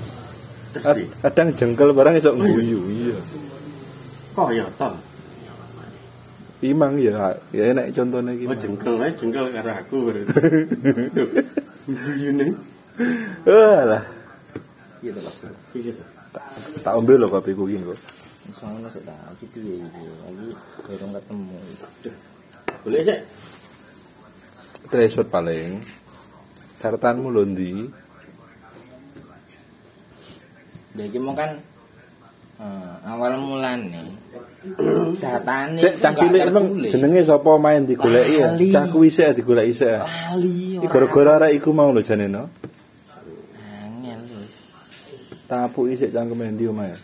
Kad- 0.75 1.09
Kadang 1.23 1.55
jengkel 1.55 1.89
barang 1.89 2.15
iso 2.15 2.35
guyu, 2.35 2.79
iya. 2.91 3.17
Kok 4.35 4.49
ya 4.51 4.67
toh? 4.75 4.93
Imang 6.59 6.97
ya, 6.97 7.37
ya 7.53 7.69
enak 7.69 7.93
contohnya 7.93 8.33
Oh 8.33 8.37
gimana. 8.37 8.57
jengkel 8.57 8.93
ae 8.97 9.11
jengkel 9.13 9.45
karo 9.53 9.71
aku 9.71 9.95
berarti. 10.09 10.33
Guyu 11.87 12.29
neng. 12.33 12.51
Walah, 13.45 14.03
Iya. 14.99 15.13
Pak. 15.15 15.33
Iya 15.71 15.91
toh. 15.93 16.07
tak 16.81 16.93
ambil 16.93 17.15
loh 17.21 17.29
kopi 17.29 17.53
ku 17.53 17.69
iki 17.69 17.77
kok. 17.79 17.97
Soalnya 18.57 18.89
tak 18.91 19.17
iki 19.37 19.45
piye 19.53 19.73
iki. 19.79 20.01
Lagi 20.25 20.47
ketemu. 20.89 21.57
Boleh 22.87 23.03
sih. 23.03 23.19
Tresut 24.87 25.27
paling. 25.27 25.83
Tartanmu 26.79 27.27
lho 27.35 27.43
ndi? 27.43 27.83
Ya 30.95 31.19
mau 31.19 31.35
kan 31.35 31.59
eh, 32.63 32.95
awal 33.11 33.37
mulane 33.43 34.07
datane 35.21 35.77
Sik 35.77 35.99
cah 36.01 36.15
cilik 36.15 36.47
emang 36.47 36.73
jenenge 36.89 37.21
sapa 37.27 37.59
main 37.59 37.83
digoleki 37.83 38.39
ya? 38.39 38.55
Lali. 38.55 38.71
Cah 38.71 38.87
kuwi 38.87 39.11
sik 39.11 39.35
digoleki 39.35 39.75
sik. 39.75 39.91
lali 39.91 40.79
Iki 40.79 40.87
gara-gara 40.87 41.43
arek 41.43 41.59
iku 41.59 41.75
mau 41.75 41.91
lho 41.91 41.99
jane 41.99 42.31
no. 42.31 42.47
tapuki 45.51 45.99
sik 45.99 46.15
cangkeme 46.15 46.55
ndi 46.55 46.71
omae. 46.71 46.95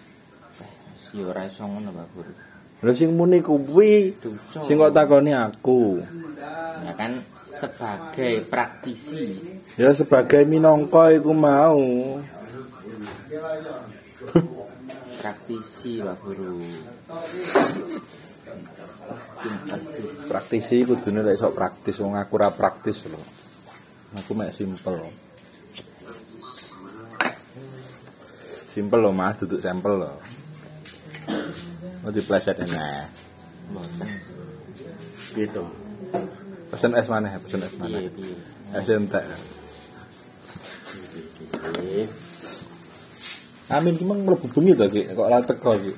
Ya 1.13 1.23
ora 1.27 1.43
iso 1.45 1.67
ngono, 1.67 1.91
Pak 1.91 2.07
Guru. 2.15 2.52
Lha 2.83 2.91
sing 2.91 3.15
muni 3.15 3.39
kuwi 3.39 4.11
sing 4.67 4.75
kok 4.75 4.91
takoni 4.91 5.31
aku. 5.31 6.03
Ya 6.83 6.91
kan 6.99 7.15
sebagai 7.55 8.43
praktisi. 8.51 9.39
Ya 9.79 9.95
sebagai 9.95 10.43
minangka 10.43 11.15
iku 11.15 11.31
mau. 11.31 11.79
Praktisi, 15.23 16.03
Pak 16.03 16.17
Guru. 16.27 16.59
Praktisi 20.27 20.83
kudune 20.83 21.23
lek 21.23 21.39
sok 21.39 21.55
praktis 21.55 22.03
wong 22.03 22.19
aku 22.19 22.35
ora 22.35 22.51
praktis 22.51 23.07
lho. 23.07 23.23
Aku 24.19 24.35
mek 24.35 24.51
simpel. 24.51 25.07
Simpel 28.75 28.99
loh 28.99 29.15
Mas, 29.15 29.39
duduk 29.39 29.63
sampel 29.63 30.03
loh. 30.03 30.19
Mau 32.03 32.11
dipleset 32.11 32.59
nah. 32.67 33.07
Gitu. 35.31 35.63
Pesen 36.67 36.91
es 36.99 37.07
mana? 37.07 37.39
Pesen 37.39 37.63
es 37.63 37.73
mana? 37.79 37.95
Piye 37.95 38.11
piye. 38.11 38.35
Es 38.75 38.91
entek. 38.91 39.23
Amin 43.71 43.95
ki 43.95 44.03
mang 44.03 44.21
mlebu 44.27 44.51
bengi 44.51 44.75
to 44.75 44.85
ki, 44.91 45.01
kok 45.15 45.25
ora 45.31 45.39
teko 45.47 45.79
ki. 45.79 45.91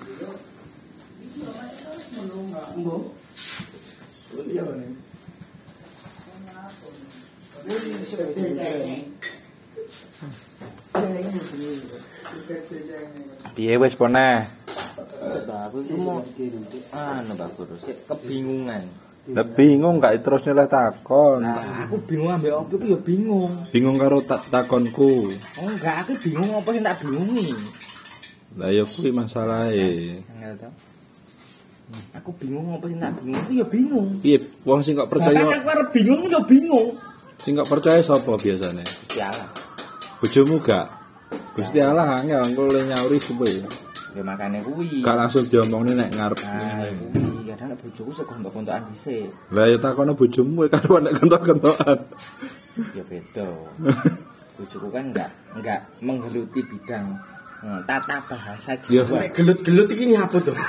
Piye 13.58 13.74
wis 13.82 13.98
pone? 13.98 14.46
Aku 15.66 15.82
itu 15.82 15.98
mau 15.98 16.22
anu 16.94 17.34
Pak 17.34 17.50
Guru, 17.58 17.76
sik 17.82 18.06
kebingungan. 18.06 18.86
Lah 19.34 19.42
bingung 19.58 19.98
gak 19.98 20.22
terus 20.22 20.46
nyeleh 20.46 20.70
takon. 20.70 21.42
Nah, 21.42 21.90
aku 21.90 21.98
bingung 22.06 22.30
ambek 22.30 22.54
opo 22.54 22.78
iku 22.78 22.94
ya 22.94 23.00
bingung. 23.02 23.50
Bingung 23.74 23.98
karo 23.98 24.22
tak 24.22 24.46
takonku. 24.54 25.26
Oh, 25.34 25.66
enggak, 25.66 26.06
aku 26.06 26.14
bingung 26.22 26.54
apa 26.54 26.70
sing 26.70 26.84
tak 26.86 27.02
bingungi. 27.02 27.58
Lah 28.62 28.70
ya 28.70 28.86
kuwi 28.86 29.10
masalahe. 29.10 30.22
To. 30.62 30.70
Aku 32.22 32.30
bingung 32.38 32.70
apa 32.78 32.86
sing 32.86 33.02
tak 33.02 33.18
bingung, 33.18 33.42
aku 33.42 33.52
ya 33.58 33.66
bingung. 33.66 34.08
Piye 34.22 34.38
wong 34.62 34.80
sing 34.86 34.94
kok 34.94 35.10
Bahkan 35.10 35.34
percaya 35.34 35.42
aku 35.50 35.70
arep 35.74 35.90
bingung 35.90 36.22
ya 36.30 36.42
bingung. 36.46 36.88
sing 37.42 37.58
kok 37.58 37.70
percaya 37.74 38.00
sapa 38.06 38.38
biasane? 38.38 38.86
Sialah. 39.10 39.50
Bojomu 40.22 40.62
gak? 40.62 40.86
Gusti 41.58 41.82
Allah 41.82 42.22
angel 42.22 42.46
engko 42.46 42.70
le 42.70 42.86
nyauri 42.86 43.18
suwe. 43.18 43.66
Ya 44.16 44.24
makane 44.24 44.64
kuwi. 44.64 45.04
Gak 45.04 45.16
langsung 45.20 45.44
diomongne 45.52 45.92
nek 46.00 46.10
ngarep. 46.16 46.40
Nah, 46.40 46.88
kuwi 47.12 47.44
kadang 47.52 47.68
nek 47.72 47.80
bojoku 47.84 48.12
sik 48.16 48.26
kontok-kontokan 48.32 48.84
dhisik. 48.92 49.28
Lah 49.52 49.66
ya 49.68 49.78
takono 49.80 50.12
bojomu 50.16 50.64
kowe 50.64 50.68
karo 50.72 51.04
nek 51.04 51.14
kentok-kentokan. 51.20 51.98
Ya 52.96 53.04
beda. 53.08 53.48
Bojoku 54.56 54.88
kan 54.88 55.12
enggak 55.12 55.30
enggak 55.52 55.84
menggeluti 56.00 56.64
bidang 56.64 57.12
eh, 57.60 57.80
tata 57.84 58.24
bahasa 58.24 58.72
Ya. 58.88 59.04
Jawa. 59.04 59.28
Nek 59.28 59.36
gelut-gelut 59.36 59.88
iki 59.92 60.06
nyapa 60.16 60.38
to? 60.40 60.56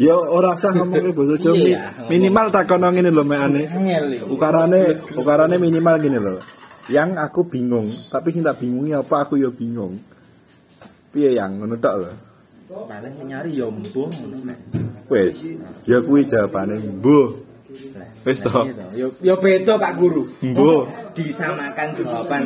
Ya 0.00 0.16
ora 0.16 0.56
usah 0.56 0.72
ngomongke 0.72 1.12
basa 1.16 1.36
Jawa. 1.40 1.56
Iya. 1.60 1.82
Minimal 2.12 2.52
takono 2.52 2.88
ngene 2.92 3.08
lho 3.08 3.24
mekane. 3.24 3.68
Iki. 3.68 4.28
Ukarane 4.28 4.80
ukarane 5.16 5.56
minimal 5.56 5.96
gini 6.00 6.18
loh. 6.20 6.40
Yang 6.92 7.16
aku 7.16 7.48
bingung, 7.48 7.88
tapi 8.12 8.36
sing 8.36 8.44
tak 8.44 8.60
bingungi 8.60 8.92
apa 8.92 9.24
aku 9.24 9.40
ya 9.40 9.48
bingung. 9.48 9.96
Piye 11.08 11.36
yang 11.36 11.56
ngono 11.56 11.80
tok 11.80 11.94
lho. 12.04 12.33
Paling 12.64 13.12
sing 13.12 13.28
nyari 13.28 13.60
ya 13.60 13.68
mbuh 13.68 14.08
ngono. 14.08 14.40
Wis, 15.12 15.36
ya 15.84 16.00
kuwi 16.00 16.24
jawabane 16.24 16.80
mbuh. 16.80 17.36
Wis 18.24 18.40
to. 18.40 18.48
Iya 18.48 18.72
toh. 18.72 18.88
Ya 18.96 19.06
ya 19.20 19.34
beda 19.36 19.76
Pak 19.76 19.92
Guru. 20.00 20.24
Mbuh. 20.40 20.88
Disamakan 21.12 21.92
jawaban 21.92 22.42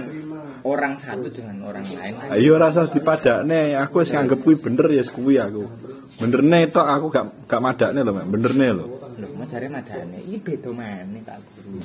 orang 0.67 0.99
satu 0.99 1.31
dengan 1.31 1.71
orang 1.71 1.87
lain. 1.87 2.19
Ayo 2.35 2.59
rasa 2.59 2.91
dipadakne, 2.91 3.79
aku 3.79 4.03
wis 4.03 4.11
nganggep 4.11 4.43
kuwi 4.43 4.59
bener 4.59 4.91
ya 4.91 5.07
kuwi 5.07 5.39
aku. 5.39 5.71
Benerne 6.19 6.67
tok 6.67 6.83
aku 6.83 7.07
gak 7.15 7.47
gak 7.47 7.63
madakne 7.63 8.03
lho. 8.03 8.13
Benerne 8.27 8.67
lho. 8.75 8.85
Lho, 9.23 9.27
mau 9.39 9.47
cari 9.47 9.71
madane. 9.71 10.19
Iki 10.27 10.39
beda 10.43 10.71
maneh 10.75 11.23
Pak 11.23 11.39
Guru. 11.63 11.79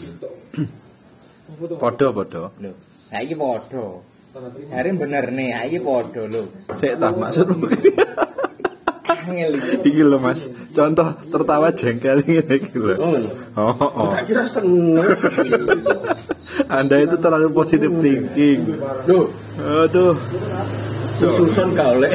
Padha-padha. 1.77 2.49
Lho, 2.65 2.73
saiki 3.13 3.37
padha. 3.37 4.01
Jare 4.33 4.89
bener 4.97 5.29
nih, 5.29 5.53
saiki 5.53 5.77
padha 5.85 6.25
lho. 6.25 6.49
Sik 6.81 6.97
ta 6.97 7.13
maksudmu. 7.13 7.69
Angel 9.05 9.53
iki. 9.85 10.01
lho 10.01 10.17
Mas, 10.17 10.49
contoh 10.73 11.13
tertawa 11.29 11.69
jengkel 11.69 12.25
ngene 12.25 12.55
iki 12.57 12.81
lho. 12.81 12.97
Oh. 12.97 13.21
Oh, 13.53 13.77
oh. 13.77 14.09
Tak 14.09 14.25
kira 14.25 14.49
seneng. 14.49 15.05
Anda 16.65 17.05
itu 17.05 17.13
terlalu 17.21 17.53
positif 17.53 17.93
thinking. 18.01 18.73
Loh, 19.05 19.29
Aduh. 19.61 20.17
susun 21.21 21.77
gak 21.77 21.93
oleh. 21.93 22.09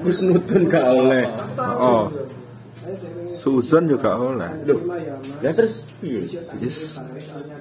Gus 0.00 0.18
Nudun 0.24 0.62
gak 0.64 0.86
oleh. 0.96 1.28
Oh. 1.60 2.08
Susun 3.36 3.84
juga 3.84 4.16
oleh. 4.16 4.48
Loh. 4.64 4.80
Ya 5.44 5.52
terus 5.52 5.84
piye? 6.00 6.24
Yes. 6.56 6.96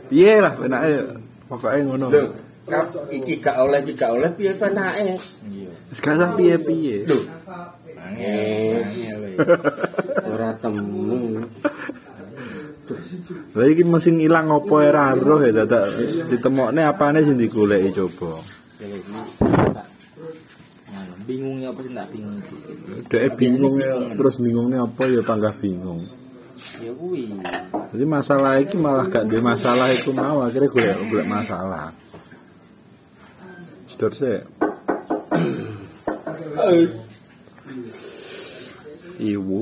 Piye 0.07 0.39
lah 0.39 0.55
enake 0.55 1.19
pokoke 1.51 1.83
ngono. 1.83 2.07
Loh, 2.07 2.27
kap 2.65 2.89
iki 3.13 3.37
gak 3.37 3.61
oleh 3.61 3.79
iki 3.85 3.93
gak 3.93 4.11
oleh 4.17 4.29
piye 4.33 4.53
penake? 4.57 5.21
Iya. 5.45 5.71
Wis 5.93 5.99
gak 6.01 6.17
usah 6.17 6.29
piye-piye. 6.33 6.97
Angel. 8.05 8.81
iki. 8.85 9.43
ora 10.25 10.49
temu. 10.57 11.41
Lah 13.55 13.65
iki 13.65 13.83
mesin 13.85 14.21
ilang 14.21 14.49
opo 14.53 14.81
ora 14.81 15.13
roh 15.13 15.41
ya 15.41 15.51
dadak 15.53 15.85
ditemokne 16.29 16.81
apane 16.85 17.21
sing 17.25 17.37
digoleki 17.37 17.93
coba. 17.93 18.41
Bingungnya 21.25 21.73
apa 21.73 21.81
sih 21.81 21.89
tak 21.89 22.07
bingung 22.13 22.37
iki. 22.37 22.55
Dhek 23.09 23.33
bingung 23.33 23.75
ya, 23.81 23.97
terus 24.13 24.37
bingungnya 24.37 24.85
apa 24.85 25.09
ya 25.09 25.25
panggah 25.25 25.57
bingung. 25.57 26.05
Ya 26.77 26.93
kuwi. 26.93 27.33
Jadi 27.93 28.05
masalah 28.05 28.61
iki 28.61 28.77
malah 28.77 29.09
gak 29.09 29.25
duwe 29.25 29.41
masalah 29.41 29.89
iku 29.89 30.13
mau 30.13 30.45
akhirnya 30.45 30.69
golek 30.69 30.97
golek 31.09 31.25
masalah. 31.25 31.89
Sedor 33.95 34.11
sik. 34.11 34.43
Iwu. 39.19 39.59